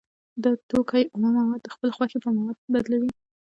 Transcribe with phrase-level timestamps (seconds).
[0.43, 3.11] دا توکی اومه مواد د خپلې خوښې په موادو بدلوي